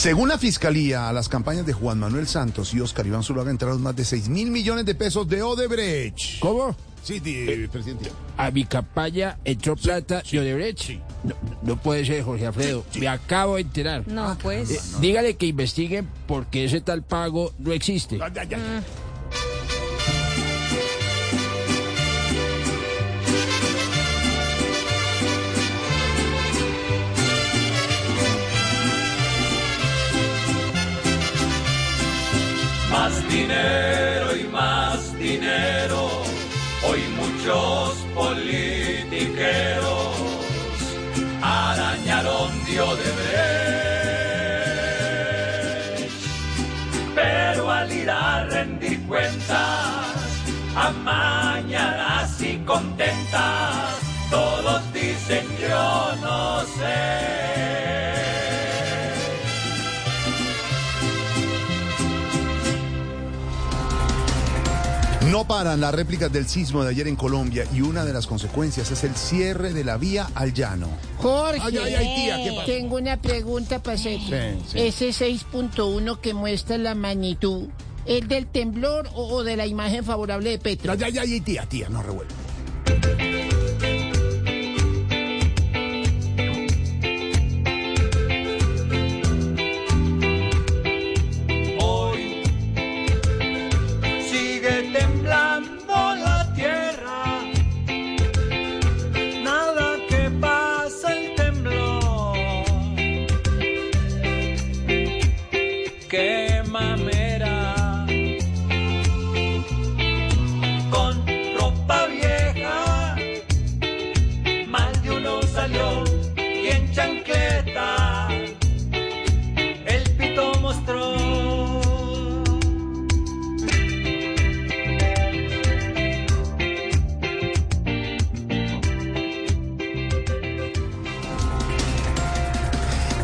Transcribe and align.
Según 0.00 0.30
la 0.30 0.38
fiscalía, 0.38 1.10
a 1.10 1.12
las 1.12 1.28
campañas 1.28 1.66
de 1.66 1.74
Juan 1.74 1.98
Manuel 1.98 2.26
Santos 2.26 2.72
y 2.72 2.80
Oscar 2.80 3.06
Iván 3.06 3.22
Zuluaga 3.22 3.50
entraron 3.50 3.82
más 3.82 3.94
de 3.94 4.06
6 4.06 4.30
mil 4.30 4.50
millones 4.50 4.86
de 4.86 4.94
pesos 4.94 5.28
de 5.28 5.42
Odebrecht. 5.42 6.38
¿Cómo? 6.40 6.74
Sí, 7.02 7.20
di- 7.20 7.66
presidente. 7.70 8.10
A 8.38 8.50
mi 8.50 8.64
campaña 8.64 9.36
entró 9.44 9.76
plata 9.76 10.22
de 10.22 10.38
Odebrecht. 10.40 10.92
No, 11.22 11.34
no 11.62 11.76
puede 11.76 12.06
ser, 12.06 12.22
Jorge 12.22 12.46
Alfredo. 12.46 12.82
Me 12.98 13.08
acabo 13.08 13.56
de 13.56 13.60
enterar. 13.60 14.08
No, 14.08 14.38
pues. 14.42 14.70
Eh, 14.70 14.80
Dígale 15.02 15.36
que 15.36 15.44
investiguen 15.44 16.08
porque 16.26 16.64
ese 16.64 16.80
tal 16.80 17.02
pago 17.02 17.52
no 17.58 17.72
existe. 17.72 18.16
Ya, 18.16 18.32
ya, 18.32 18.44
ya. 18.44 18.56
Más 18.56 18.84
dinero 33.30 34.36
y 34.36 34.44
más 34.44 35.16
dinero, 35.16 36.10
hoy 36.86 37.00
muchos 37.16 37.94
politiqueros 38.14 40.14
arañaron 41.40 42.50
de 42.66 42.80
Odebrecht. 42.80 43.10
Pero 47.14 47.70
al 47.70 47.90
ir 47.92 48.10
a 48.10 48.44
rendir 48.46 49.00
cuentas, 49.06 50.06
amañadas 50.74 52.42
y 52.42 52.58
contentas, 52.66 54.00
todos 54.28 54.92
dicen 54.92 55.46
yo 55.58 56.16
no 56.20 56.62
sé. 56.62 57.39
No 65.28 65.46
paran 65.46 65.80
las 65.80 65.94
réplicas 65.94 66.32
del 66.32 66.48
sismo 66.48 66.82
de 66.82 66.90
ayer 66.90 67.06
en 67.06 67.14
Colombia 67.14 67.64
y 67.74 67.82
una 67.82 68.04
de 68.06 68.12
las 68.12 68.26
consecuencias 68.26 68.90
es 68.90 69.04
el 69.04 69.14
cierre 69.14 69.72
de 69.74 69.84
la 69.84 69.98
vía 69.98 70.28
al 70.34 70.54
llano. 70.54 70.88
Jorge, 71.18 71.60
Ay, 71.62 71.76
ay, 71.76 71.94
ay, 71.94 72.14
tía, 72.16 72.36
¿qué 72.42 72.52
pasa? 72.52 72.64
tengo 72.66 72.96
una 72.96 73.16
pregunta 73.18 73.82
para 73.82 73.96
hacer. 73.96 74.18
Sí, 74.18 74.62
sí. 74.72 74.78
Ese 75.04 75.08
6.1 75.10 76.18
que 76.20 76.32
muestra 76.32 76.78
la 76.78 76.94
magnitud, 76.94 77.68
¿es 78.06 78.26
del 78.28 78.46
temblor 78.46 79.08
o, 79.14 79.28
o 79.34 79.44
de 79.44 79.56
la 79.56 79.66
imagen 79.66 80.04
favorable 80.04 80.50
de 80.50 80.58
Petro? 80.58 80.94
Ya, 80.94 81.08
ya, 81.10 81.22
ya, 81.22 81.36
ya, 81.36 81.44
tía, 81.44 81.66
tía, 81.66 81.88
no 81.90 82.02
revuelve. 82.02 82.32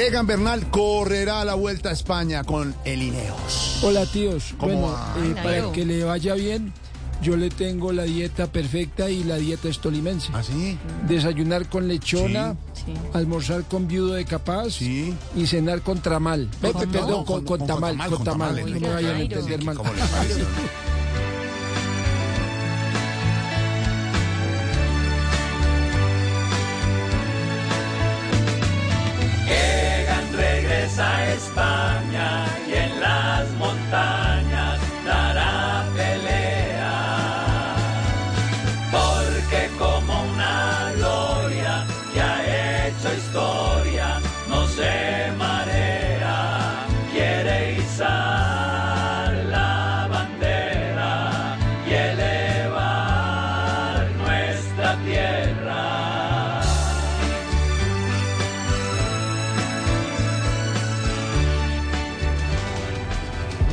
Egan 0.00 0.26
Bernal 0.26 0.70
correrá 0.70 1.42
a 1.42 1.44
la 1.44 1.54
vuelta 1.54 1.90
a 1.90 1.92
España 1.92 2.42
con 2.44 2.74
el 2.84 3.02
Ineos. 3.02 3.80
Hola 3.82 4.06
tíos, 4.06 4.54
¿Cómo 4.58 4.72
bueno, 4.80 4.96
eh, 5.22 5.34
para 5.42 5.72
que 5.72 5.84
le 5.84 6.04
vaya 6.04 6.34
bien, 6.34 6.72
yo 7.22 7.36
le 7.36 7.50
tengo 7.50 7.92
la 7.92 8.04
dieta 8.04 8.46
perfecta 8.46 9.10
y 9.10 9.24
la 9.24 9.36
dieta 9.36 9.68
estolimense. 9.68 10.30
¿Ah, 10.32 10.42
sí? 10.42 10.78
Desayunar 11.06 11.68
con 11.68 11.86
lechona, 11.86 12.56
Sí. 12.72 12.94
almorzar 13.12 13.64
con 13.64 13.88
viudo 13.88 14.14
de 14.14 14.24
capaz 14.24 14.70
Sí. 14.70 15.14
y 15.36 15.46
cenar 15.46 15.82
con 15.82 16.00
tramal. 16.00 16.48
Perdón, 16.62 16.88
No, 16.92 17.00
con, 17.00 17.24
con- 17.24 17.44
con 17.44 17.58
con 17.58 17.66
tamal, 17.66 17.92
tamal, 17.92 18.10
con 18.10 18.24
tamal, 18.24 18.56
tamal, 18.56 18.72
no 18.74 18.80
me 18.80 18.88
vayan 18.94 19.16
a 19.16 19.20
entender 19.20 19.64
mal. 19.64 19.76
¿Cómo 19.76 19.92
le 19.92 20.00
parece? 20.00 20.40
Regresa 31.30 31.69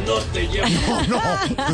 No 0.07 0.15
te 0.33 0.47
llevo. 0.47 0.67
No, 1.07 1.21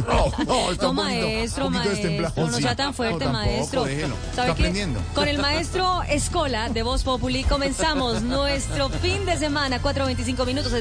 no, 0.08 0.44
no, 0.46 0.72
está 0.72 0.86
No, 0.86 0.90
un 0.92 0.94
poquito, 0.94 0.94
maestro, 0.94 1.68
un 1.68 1.74
poquito 1.74 1.90
maestro, 2.10 2.48
no 2.48 2.58
sea 2.58 2.76
tan 2.76 2.94
fuerte, 2.94 3.26
No, 3.26 3.32
tampoco, 3.32 3.46
maestro. 3.46 3.84
déjelo. 3.86 4.16
¿Sabe 4.16 4.30
Está 4.32 4.46
qué? 4.46 4.52
aprendiendo. 4.52 5.00
Con 5.14 5.28
el 5.28 5.38
maestro 5.40 6.02
Escola 6.10 6.70
de 6.70 6.84
Voz 6.84 7.04
Populi 7.04 7.44
comenzamos 7.44 8.22
nuestro 8.24 8.90
fin 8.90 9.26
de 9.26 9.38
semana, 9.38 9.82
4.25 9.82 10.46
minutos. 10.46 10.74